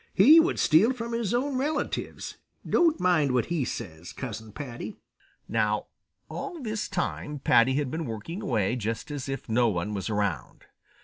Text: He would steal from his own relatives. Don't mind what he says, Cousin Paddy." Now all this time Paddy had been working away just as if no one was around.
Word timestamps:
He 0.15 0.39
would 0.39 0.57
steal 0.57 0.93
from 0.93 1.13
his 1.13 1.31
own 1.31 1.59
relatives. 1.59 2.37
Don't 2.67 2.99
mind 2.99 3.33
what 3.33 3.45
he 3.53 3.63
says, 3.63 4.13
Cousin 4.13 4.51
Paddy." 4.51 4.97
Now 5.47 5.89
all 6.27 6.59
this 6.59 6.89
time 6.89 7.37
Paddy 7.37 7.75
had 7.75 7.91
been 7.91 8.05
working 8.07 8.41
away 8.41 8.75
just 8.75 9.11
as 9.11 9.29
if 9.29 9.47
no 9.47 9.67
one 9.67 9.93
was 9.93 10.09
around. 10.09 10.63